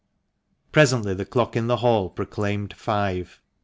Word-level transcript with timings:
Presently 0.71 1.13
the 1.13 1.27
clock 1.27 1.55
in 1.55 1.67
the 1.67 1.75
hall 1.77 2.09
proclaimed" 2.09 2.73
five." 2.75 3.39